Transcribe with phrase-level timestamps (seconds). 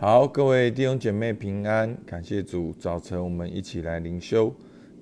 [0.00, 2.72] 好，各位弟兄姐妹平安，感谢主。
[2.78, 4.54] 早晨我们一起来灵修。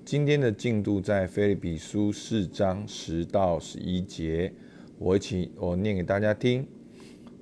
[0.03, 4.51] 今天的进度在菲利比书四章十到十一节，
[4.97, 6.67] 我一起我念给大家听。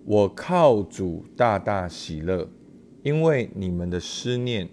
[0.04, 2.46] 我靠主大大喜乐，
[3.04, 4.68] 因为你们的思念，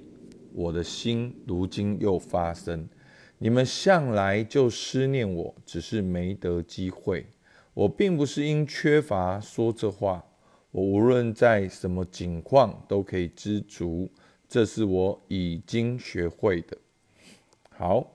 [0.53, 2.89] 我的心如今又发生。
[3.39, 7.27] 你们向来就思念我，只是没得机会。
[7.75, 10.25] 我并不是因缺乏说这话。
[10.73, 14.11] 我无论在什么境况都可以知足，
[14.49, 16.75] 这是我已经学会的。
[17.69, 18.11] 好，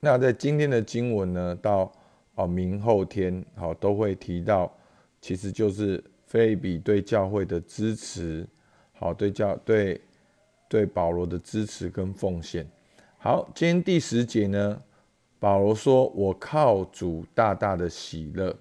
[0.00, 1.92] 那在今天的经文呢，到
[2.34, 4.74] 哦明后天好都会提到，
[5.20, 8.46] 其实就是菲比对教会的支持，
[8.94, 10.00] 好对教对
[10.66, 12.66] 对保罗的支持跟奉献。
[13.18, 14.82] 好，今天第十节呢，
[15.38, 18.56] 保罗说：“我靠主大大的喜乐。”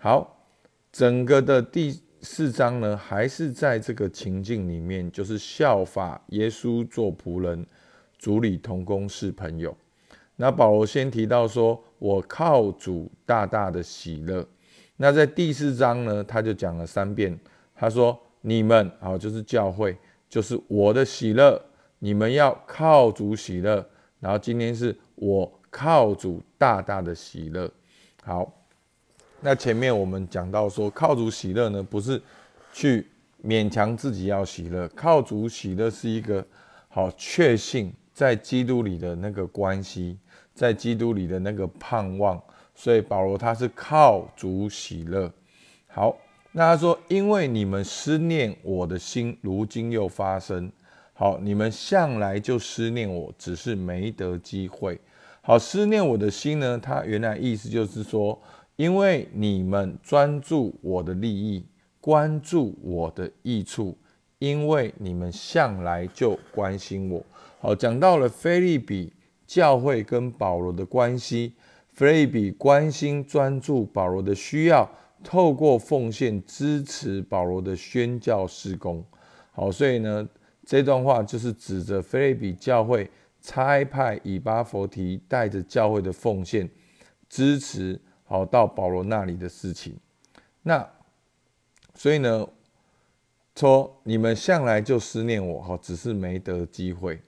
[0.00, 0.46] 好，
[0.90, 2.00] 整个的第。
[2.20, 7.64] 四章呢，还是在这个情境里面，就是效法耶稣做仆人，
[8.18, 9.76] 主理同工是朋友。
[10.36, 14.46] 那保罗先提到说：“我靠主大大的喜乐。”
[14.98, 17.38] 那在第四章呢，他就讲了三遍，
[17.74, 19.96] 他说：“你们啊，就是教会，
[20.28, 21.60] 就是我的喜乐，
[22.00, 27.70] 你们要靠主喜乐。”然后今天是我靠主大大的喜乐。
[28.24, 28.57] 好。
[29.40, 32.20] 那前面我们讲到说，靠主喜乐呢，不是
[32.72, 33.06] 去
[33.44, 36.44] 勉强自己要喜乐，靠主喜乐是一个
[36.88, 40.18] 好确信在基督里的那个关系，
[40.54, 42.42] 在基督里的那个盼望。
[42.74, 45.32] 所以保罗他是靠主喜乐。
[45.86, 46.16] 好，
[46.50, 50.68] 那他说，因为你们思念我的心，如今又发生。
[51.12, 54.98] 好，你们向来就思念我，只是没得机会。
[55.42, 58.36] 好，思念我的心呢，他原来意思就是说。
[58.78, 61.66] 因为你们专注我的利益，
[62.00, 63.98] 关注我的益处，
[64.38, 67.20] 因为你们向来就关心我。
[67.58, 69.12] 好，讲到了菲利比
[69.48, 71.54] 教会跟保罗的关系，
[71.88, 74.88] 菲利比关心专注保罗的需要，
[75.24, 79.04] 透过奉献支持保罗的宣教事工。
[79.50, 80.28] 好，所以呢，
[80.64, 83.10] 这段话就是指着菲利比教会
[83.40, 86.70] 差派以巴佛提带着教会的奉献
[87.28, 88.00] 支持。
[88.28, 89.98] 好，到保罗那里的事情，
[90.62, 90.86] 那
[91.94, 92.46] 所以呢，
[93.56, 97.18] 说你们向来就思念我，哈，只是没得机会。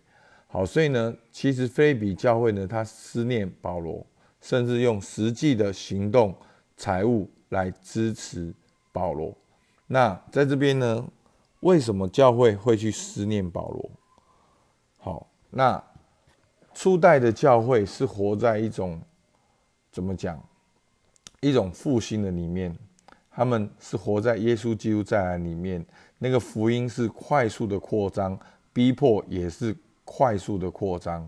[0.47, 4.05] 好，所以呢，其实菲比教会呢，他思念保罗，
[4.43, 6.37] 甚至用实际的行动、
[6.77, 8.53] 财物来支持
[8.93, 9.35] 保罗。
[9.87, 11.09] 那在这边呢，
[11.61, 13.91] 为什么教会会去思念保罗？
[14.99, 15.83] 好，那
[16.75, 19.01] 初代的教会是活在一种
[19.91, 20.39] 怎么讲？
[21.41, 22.77] 一种复兴的里面，
[23.31, 25.85] 他们是活在耶稣基督再来里面，
[26.19, 28.39] 那个福音是快速的扩张，
[28.73, 29.75] 逼迫也是
[30.05, 31.27] 快速的扩张。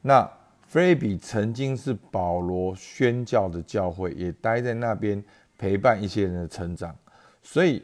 [0.00, 0.28] 那
[0.66, 5.22] 菲比曾经是保罗宣教的教会，也待在那边
[5.56, 6.96] 陪伴一些人的成长，
[7.42, 7.82] 所以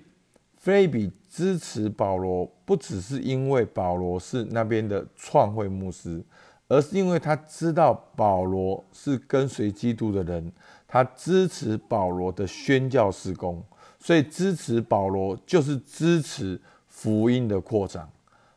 [0.56, 6.20] 菲比支持保罗，不只是因为保罗是那边的创会牧师。
[6.68, 10.52] 而是因为他知道保罗是跟随基督的人，
[10.86, 13.64] 他支持保罗的宣教事工，
[13.98, 18.06] 所以支持保罗就是支持福音的扩张。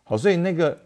[0.04, 0.78] 好，所以那个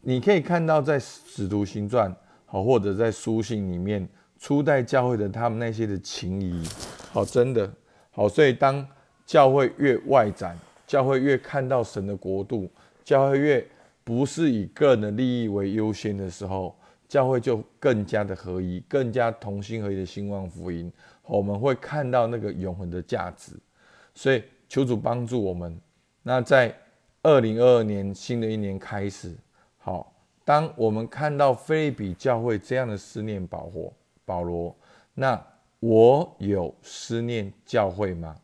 [0.00, 2.12] 你可以看到在使徒行传，
[2.44, 4.08] 好或者在书信里面，
[4.40, 6.66] 初代教会的他们那些的情谊，
[7.12, 7.72] 好真的
[8.10, 8.28] 好。
[8.28, 8.84] 所以当
[9.24, 10.58] 教会越外展，
[10.88, 12.68] 教会越看到神的国度，
[13.04, 13.64] 教会越。
[14.04, 16.76] 不是以个人的利益为优先的时候，
[17.08, 20.92] 教会就更加的合一，更加同心合一的兴旺福音。
[21.22, 23.52] 我们会看到那个永恒的价值。
[24.14, 25.80] 所以求主帮助我们。
[26.22, 26.76] 那在
[27.22, 29.34] 二零二二年新的一年开始，
[29.78, 30.12] 好，
[30.44, 33.92] 当我们看到菲利比教会这样的思念保护
[34.24, 34.76] 保罗，
[35.14, 35.42] 那
[35.80, 38.36] 我有思念教会吗？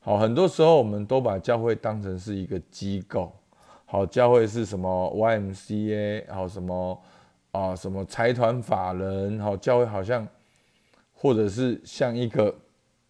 [0.00, 3.32] 好，很多时候我们都把教会当成是一个机构。
[3.90, 7.02] 好，教会是什么？YMCA，好什么
[7.52, 7.74] 啊？
[7.74, 9.40] 什么财团法人？
[9.40, 10.28] 好，教会好像
[11.14, 12.54] 或者是像一个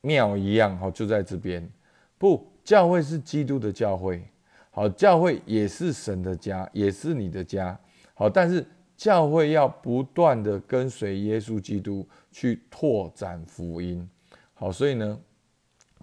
[0.02, 1.68] 庙一样，好就在这边。
[2.16, 4.22] 不，教会是基督的教会。
[4.70, 7.76] 好，教会也是神的家，也是你的家。
[8.14, 8.64] 好，但是
[8.96, 14.08] 教会要不断的跟随耶稣基督去拓展福音。
[14.54, 15.18] 好，所以呢，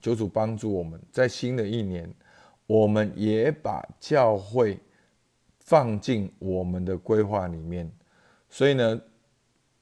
[0.02, 2.14] 求主帮助我们在新的一年。
[2.68, 4.80] 我们也把教会
[5.60, 7.92] 放进我们的规划里面，
[8.50, 9.02] 所以呢，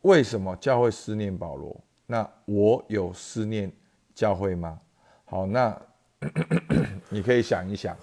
[0.02, 1.76] 为什么教会思念保罗？
[2.06, 3.72] 那我有思念
[4.14, 4.80] 教会吗？
[5.26, 5.82] 好，那
[7.10, 7.96] 你可以想一想。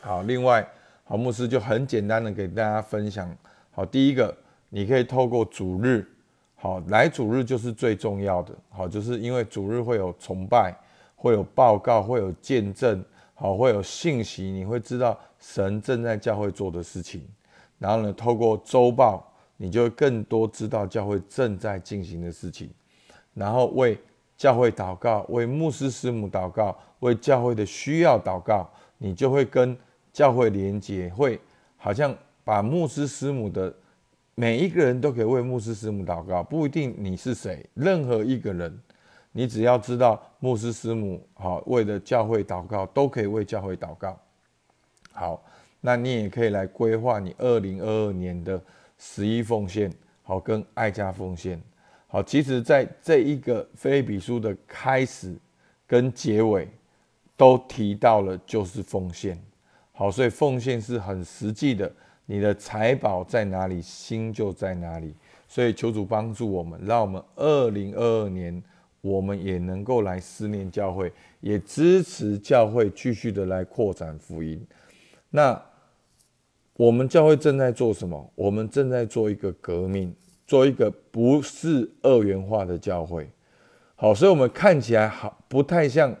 [0.00, 0.66] 好，另外
[1.04, 3.30] 好，牧师就很简单的给大家分享。
[3.70, 4.34] 好，第一个，
[4.70, 6.06] 你可以透过主日，
[6.54, 8.54] 好，来主日就是最重要的。
[8.70, 10.74] 好，就是因为主日会有崇拜，
[11.16, 13.04] 会有报告，会有见证，
[13.40, 17.26] 好，会有信息，你会知道神正在教会做的事情。
[17.78, 19.26] 然后呢，透过周报，
[19.56, 22.68] 你就会更多知道教会正在进行的事情。
[23.32, 23.98] 然后为
[24.36, 29.74] 教会祷告，为牧师师母祷告，为教会的需要祷告，你就会跟。
[30.12, 31.38] 教会连接会
[31.76, 32.12] 好像
[32.42, 33.72] 把牧师师母的
[34.34, 38.76] 每一个人都可以为牧师师母祷告，不一定你是谁，任何一个人，
[39.32, 44.18] 你只要知道牧师师母好为了教会祷告，都可以为教会祷告。
[45.12, 45.42] 好，
[45.80, 48.60] 那你也可以来规划你二零二二年的
[48.98, 49.92] 十一奉献，
[50.22, 51.60] 好跟爱家奉献。
[52.06, 55.34] 好，其实在这一个菲比书的开始
[55.86, 56.68] 跟结尾
[57.36, 59.40] 都提到了，就是奉献。
[59.92, 61.90] 好，所以奉献是很实际的。
[62.26, 65.14] 你的财宝在哪里，心就在哪里。
[65.48, 68.62] 所以求主帮助我们，让我们二零二二年，
[69.00, 74.64] 我们也能够来思念教会，也支持教会继续的来扩展福音。
[75.30, 75.60] 那
[76.74, 78.32] 我们教会正在做什么？
[78.34, 80.14] 我们正在做一个革命，
[80.46, 83.28] 做一个不是二元化的教会。
[83.96, 86.14] 好，所以我们看起来好，不太像，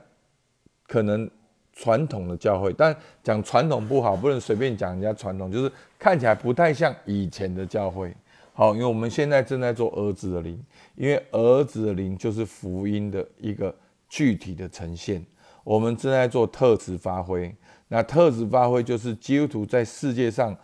[0.86, 1.30] 可能。
[1.72, 8.14] 传统的教会，但讲传统不好，不能随便讲人家传统，就是看起来不太像以前的教会。
[8.52, 10.62] 好，因为我们现在正在做儿子的灵，
[11.00, 13.74] 因为儿子的灵就是福音的一个
[14.06, 15.24] 具体的呈现。
[15.64, 17.50] 我们正在做特质发挥，
[17.88, 20.54] 那特质发挥就是基督徒在世界上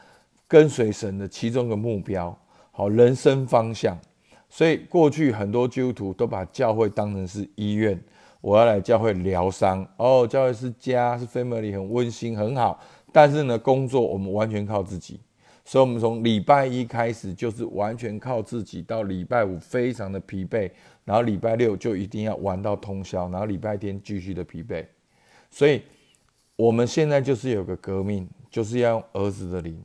[0.47, 2.39] 跟随神的其中一个目标，
[2.71, 3.99] 好人生方向。
[4.51, 7.99] 所以过去很多基督徒都把教会当成是医院。
[8.43, 12.79] 我要来教会疗伤哦，教会是家，是 family，很温馨，很好。
[13.11, 15.19] 但是呢，工作我们完全靠自己，
[15.67, 20.71] 所以我们从礼拜一开始就是完全靠自己，到礼拜五非常的疲惫，
[21.05, 24.87] 然后礼拜六就一定要玩到通宵，然后礼拜天继续的疲惫。
[25.51, 25.83] 所以
[26.55, 29.85] 我们现在就是有个革命，就是要用儿子的灵，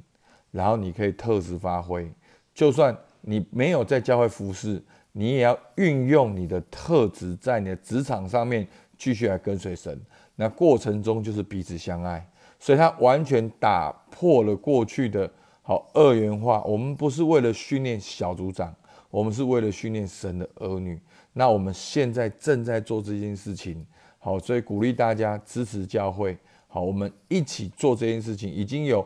[0.51, 2.07] 然后你可以特质发挥，
[2.53, 4.79] 就算你没有在教会服侍。
[5.13, 8.65] 你也要运用你的特质，在你的职场上面
[8.97, 9.99] 继续来跟随神。
[10.37, 12.25] 那过程中就是彼此相爱，
[12.59, 15.29] 所以他完全打破了过去的
[15.61, 16.61] 好二元化。
[16.63, 18.73] 我们不是为了训练小组长，
[19.09, 20.99] 我们是为了训练神的儿女。
[21.33, 23.85] 那我们现在正在做这件事情，
[24.19, 26.37] 好，所以鼓励大家支持教会。
[26.67, 29.05] 好，我们一起做这件事情，已经有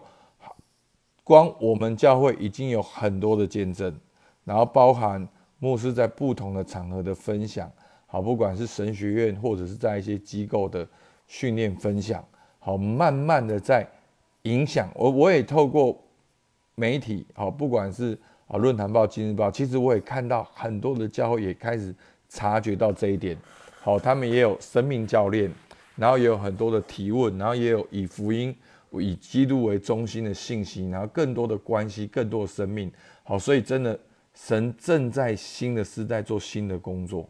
[1.23, 3.95] 光我们教会已经有很多的见证，
[4.43, 5.27] 然后包含。
[5.57, 7.71] 牧师在不同的场合的分享，
[8.05, 10.87] 好，不管是神学院或者是在一些机构的
[11.27, 12.23] 训练分享，
[12.59, 13.87] 好，慢慢的在
[14.43, 15.09] 影响我。
[15.09, 15.97] 我也透过
[16.75, 18.17] 媒体，好，不管是
[18.47, 21.93] 啊论坛报、今日报，其实我也看到很多的教会也开始
[22.29, 23.37] 察觉到这一点，
[23.81, 25.51] 好，他们也有生命教练，
[25.95, 28.55] 然后也有很多的提问，然后也有以福音、
[28.91, 32.91] 以基督为中心的信息，然后更多的关系、更多的生命，
[33.23, 33.99] 好，所以真的。
[34.37, 37.25] 神正在新的时代做新的工作。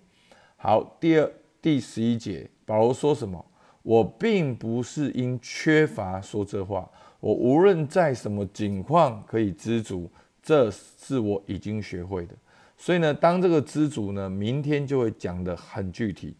[0.55, 1.31] 好，第二
[1.61, 3.45] 第十一节，保罗说什么？
[3.83, 6.89] 我并不是因缺乏说这话，
[7.25, 10.07] 我无论在什么境况可以知足，
[10.43, 12.35] 这是我已经学会的。
[12.77, 16.37] 所以呢，当这个知足呢，明天就会讲的很具体。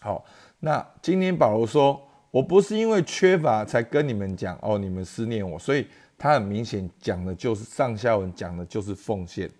[0.00, 0.24] 好，
[0.60, 9.50] 那今天保罗说，我不是因为缺乏才跟你们讲哦，你们思念我，所以他很明显讲的就是上下文讲的就是奉献。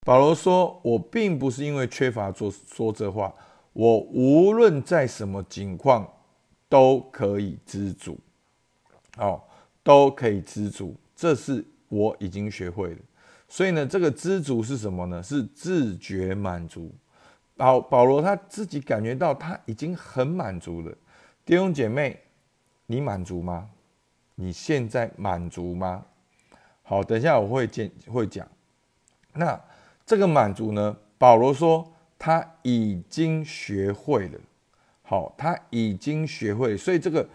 [0.00, 3.32] 保罗说：“我并不是因为缺乏做说这话，
[3.72, 6.04] 我无论在什么境况
[6.68, 8.18] 都可以知足，
[9.18, 9.40] 哦，
[9.84, 12.98] 都可以知足，这是我已经学会了。
[13.46, 15.22] 所以呢，这个知足是什么呢？
[15.22, 16.92] 是自觉满足。
[17.56, 20.92] 保保罗他自己感觉到他已经很满足了。
[21.44, 22.20] 弟兄姐妹，
[22.86, 23.70] 你满足吗？
[24.34, 26.04] 你现在满足吗？
[26.82, 28.44] 好，等一下我会见会讲。
[29.34, 29.56] 那。”
[30.06, 30.94] 这个满足呢？
[31.16, 34.38] 保罗说他已经学会了，
[35.00, 37.26] 好，他已经学会，所以这个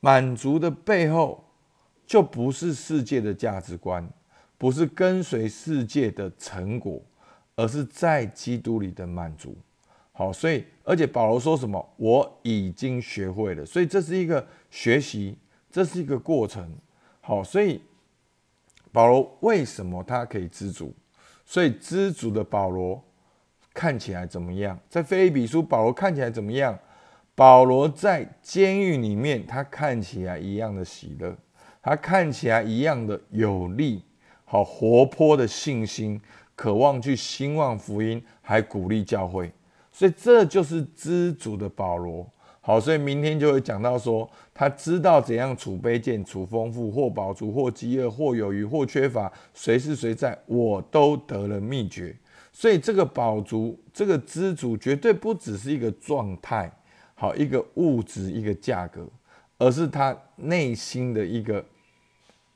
[0.00, 1.42] 满足的背后，
[2.08, 4.08] 就不是世界的价值观，
[4.56, 7.00] 不是跟随世界的成果，
[7.54, 9.54] 而是在基督里的满足。
[10.12, 11.86] 好，所以而且保罗说什么？
[11.98, 15.36] 我已经学会了，所以这是一个学习，
[15.70, 16.74] 这是一个过程。
[17.20, 17.82] 好，所以
[18.90, 20.94] 保罗为什么他可以知足？
[21.44, 23.04] 所以知足的保罗
[23.74, 24.80] 看起来怎么样？
[24.88, 26.76] 在菲比书，保罗看起来怎么样？
[27.34, 31.36] 保罗在监狱里面，他看起来一样的喜乐，
[31.88, 34.02] 他看起来一样的有力，
[34.44, 36.20] 好活泼的信心，
[36.54, 39.50] 渴望去兴旺福音，还鼓励教会。
[39.90, 42.30] 所以这就是知足的保罗。
[42.60, 52.14] 好，所以明天就会讲到说，他知道怎样储卑贱，储丰富，或饱足，或饥饿，或有余，或缺乏，随是随在，我都得了秘诀。
[52.52, 56.70] 所以这个饱足，这个知足，绝对不只是一个状态，
[57.14, 59.08] 好一个物质，一个价格，
[59.56, 61.64] 而是他内心的一个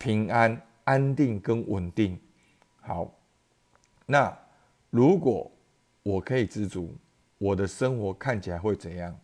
[0.03, 2.19] 平安、安定跟稳定。
[2.81, 3.09] 好，
[4.05, 4.37] 那
[4.91, 5.49] 如果
[6.03, 6.93] 我可以知足，
[7.39, 9.17] 我的生活看起来会怎样？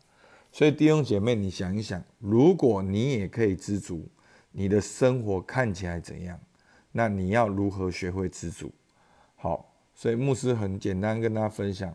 [0.52, 4.08] 所以弟兄姐妹，你想一想，如果你也可以知足，
[4.52, 6.38] 你的生活看起来怎样？
[6.92, 8.70] 那你要如何学会知足？
[9.34, 11.92] 好，所以牧师很简单跟大家分享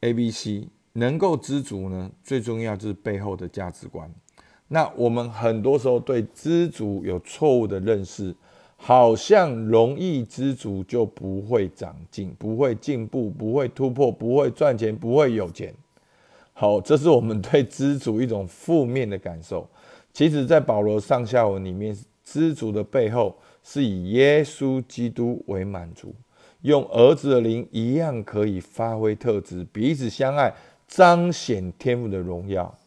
[0.00, 4.12] ，A、B、C 能够知足呢，最重要就是背后的价值观。
[4.68, 8.34] 那我们很多时候对知足有错误的认识，
[8.76, 15.74] 好像容易知足就不会长进、不会进步、不会突破、不会赚钱、不会有钱。
[16.52, 19.68] 好，这是我们对知足一种负面的感受。
[20.12, 26.14] 其实，在保罗上下文里面，知足的背后是以耶稣基督为满足，
[26.62, 30.52] 用儿子的灵一样可以发挥特质，彼此相爱，
[30.86, 32.77] 彰显天赋的荣耀。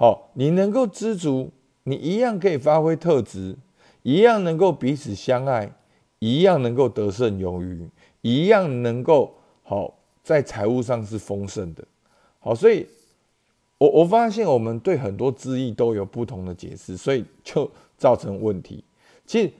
[0.00, 1.50] 好，你能够知足，
[1.82, 3.54] 你一样可以发挥特质，
[4.02, 5.70] 一样能够彼此相爱，
[6.20, 7.86] 一样能够得胜有余，
[8.22, 11.84] 一样能够好在财务上是丰盛的。
[12.38, 12.86] 好，所以。
[13.76, 18.84] 我我发现我们对很多字义都有不同的解释，所以就造成问题。
[19.24, 19.50] 其实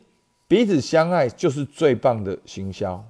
[0.46, 3.02] 彼此相爱就是最棒的行销。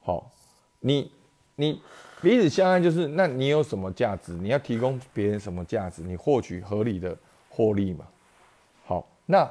[0.00, 0.32] 好，
[0.80, 1.12] 你
[1.56, 1.78] 你
[2.20, 4.32] 彼此相爱就是，那你有什么价值？
[4.32, 6.02] 你要提供别人什么价值？
[6.02, 7.16] 你获取合理的
[7.48, 8.06] 获利嘛？
[8.84, 9.50] 好，那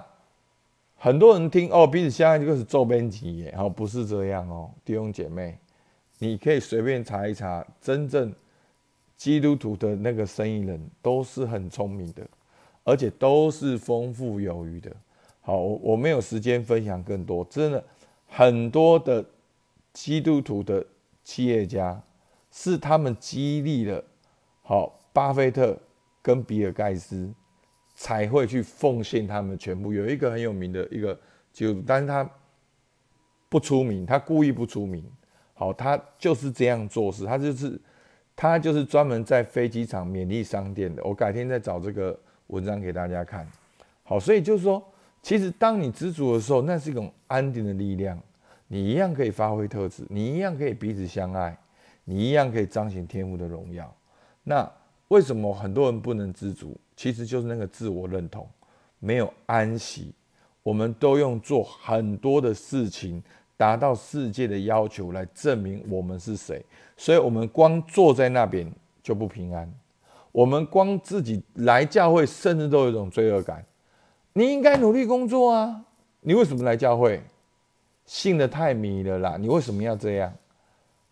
[0.98, 5.58] 很多人听哦，彼此相爱就是做编辑耶，好，不是这样哦，弟兄姐妹，
[6.20, 8.34] 你可以随便查一查，真正。
[9.16, 12.22] 基督徒的那个生意人都是很聪明的，
[12.84, 14.96] 而且都是丰富有余的。
[15.42, 17.84] 好，我我没有时间分享更多，真的
[18.28, 19.26] 很多的
[19.92, 20.86] 基督徒的
[21.24, 22.00] 企业家
[22.60, 24.04] 是他们激励了
[24.64, 25.78] 好巴菲特
[26.22, 27.32] 跟比尔盖茨
[27.94, 29.94] 才会去奉献他们全部。
[29.94, 31.14] 有一个很有名的一个
[31.54, 32.28] 基督徒，但是他
[33.48, 35.04] 不出名，他故意不出名。
[35.54, 37.80] 好，他就是这样做事，他就是。
[38.40, 41.04] 他就是专门在飞机场勉励商店的。
[41.04, 42.16] 我改天再找这个
[42.54, 43.48] 文章给大家看。
[44.04, 44.80] 好，所以就是说，
[45.24, 48.16] 其实当你知足的时候，那是一种安定的力量。
[48.68, 51.58] 你一样可以发挥特质，你一样可以彼此相爱，
[52.10, 53.94] 你一样可以彰显天赋的荣耀。
[54.44, 54.72] 那
[55.10, 56.74] 为什么很多人不能知足？
[56.96, 58.48] 其实就是那个自我认同
[59.00, 60.14] 没有安息。
[60.64, 63.22] 我们都用做很多的事情。
[63.60, 66.64] 达到世界的要求来证明我们是谁，
[66.96, 68.72] 所以我们光坐在那边
[69.02, 69.68] 就不平安。
[70.32, 73.66] 我们光自己来教会，甚至都有一种罪恶感。
[74.34, 75.84] 你应该努力工作啊！
[76.22, 77.20] 你为什么来教会？
[78.06, 79.38] 信的太迷了啦！
[79.40, 80.32] 你为什么要这样？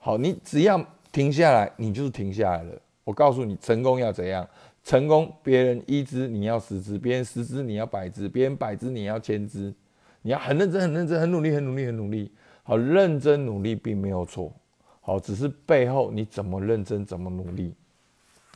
[0.06, 0.80] 好，你只要
[1.12, 2.80] 停下来，你就是停下来了。
[3.04, 4.48] 我告诉你，成功要怎样？
[4.84, 9.74] 成功，别人一支你要十支，别人十支你要百支，别人百支你要千支。
[10.22, 12.32] 你要很认真、很认真、很努力、很努力、很努力。
[12.62, 14.54] 好，认真努力并没有错。
[15.02, 17.74] 好，只是背后你怎么认真、怎么努力。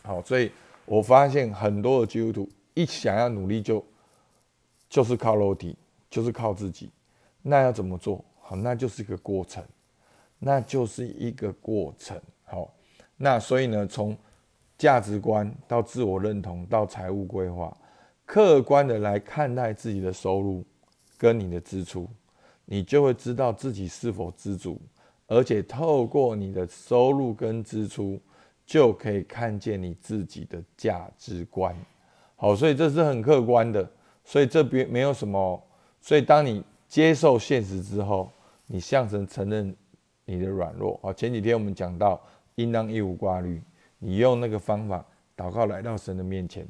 [0.04, 0.52] 好，所以
[0.86, 3.84] 我发现很多的基督徒一想要努力，就
[4.88, 5.76] 就是靠肉体，
[6.12, 6.92] 就是靠自己。
[7.42, 8.24] 那要怎么做？
[8.40, 9.64] 好，那就是一个过程，
[10.40, 12.20] 那就是一个过程。
[12.46, 12.74] 好，
[13.18, 14.18] 那所以呢，从
[14.78, 17.78] 价值观到自我认同到财务规划，
[18.26, 20.66] 客观的来看待自己的收入。
[21.22, 22.08] 跟你的支出，
[22.64, 24.82] 你就会知道自己是否知足，
[25.28, 28.18] 而且透过你的收入跟支出，
[28.66, 31.76] 就可以看见你自己的价值观。
[32.38, 33.92] 好，所以这是很客观的，
[34.24, 35.62] 所以这边没有什么。
[36.00, 38.32] 所以当你接受现实之后，
[38.66, 39.76] 你向神承认
[40.30, 41.00] 你的软弱。
[41.02, 42.22] 好，前几天我们讲到
[42.56, 43.60] 应当一无挂虑，
[43.98, 45.04] 你用那个方法
[45.36, 46.68] 祷告来到神的面前。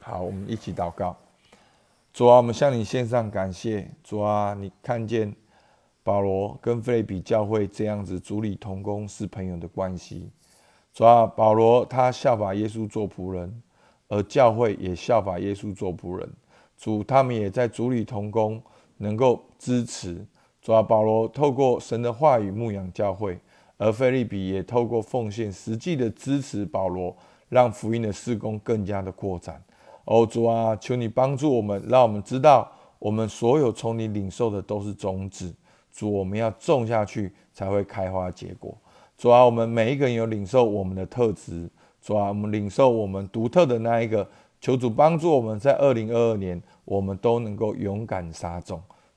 [0.00, 1.16] 好，我们一起祷告。
[2.12, 3.90] 主啊，我们向你献上感谢。
[4.02, 5.34] 主啊，你看见
[6.02, 10.28] 保罗跟菲利比教会这样子主理同工是朋友的关系。
[10.92, 13.62] 主啊，保罗他效法耶稣做仆人，
[14.08, 16.28] 而教会也效法耶稣做仆人。
[16.76, 18.62] 主，他们也在主理同工，
[18.98, 20.22] 能够支持。
[20.64, 23.38] 主啊，保罗透过神的话语牧养教会，
[23.76, 27.14] 而菲利比也透过奉献实际的支持保罗，
[27.50, 29.62] 让福音的事工更加的扩展。
[30.06, 32.66] 哦，主啊，求你帮助我们，让我们知道
[32.98, 35.54] 我们所有从你领受的都是种子，
[35.92, 38.74] 主，我们要种下去才会开花结果。
[39.18, 41.68] 主啊，我们每一个人有领受我们的特质，
[42.00, 44.26] 主啊，我们领受我们独特的那一个，
[44.62, 48.80] 求主帮助我们在二零二二年，我们都能够勇敢撒种。